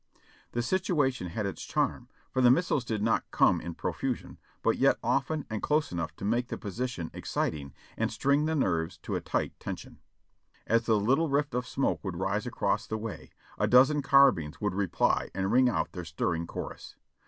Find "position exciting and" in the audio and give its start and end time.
6.57-8.11